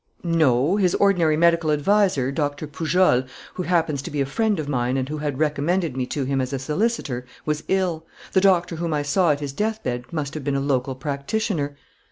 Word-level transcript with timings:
"No, 0.23 0.77
his 0.77 0.95
ordinary 0.95 1.37
medical 1.37 1.69
adviser, 1.69 2.31
Doctor 2.31 2.65
Pujol, 2.65 3.23
who 3.53 3.61
happens 3.61 4.01
to 4.01 4.09
be 4.09 4.19
a 4.19 4.25
friend 4.25 4.59
of 4.59 4.67
mine 4.67 4.97
and 4.97 5.07
who 5.07 5.19
had 5.19 5.37
recommended 5.37 5.95
me 5.95 6.07
to 6.07 6.23
him 6.25 6.41
as 6.41 6.51
a 6.53 6.57
solicitor, 6.57 7.23
was 7.45 7.63
ill. 7.67 8.07
The 8.33 8.41
doctor 8.41 8.77
whom 8.77 8.95
I 8.95 9.03
saw 9.03 9.29
at 9.31 9.41
his 9.41 9.53
death 9.53 9.83
bed 9.83 10.05
must 10.11 10.33
have 10.33 10.43
been 10.43 10.55
a 10.55 10.59
local 10.59 10.95
practitioner." 10.95 11.77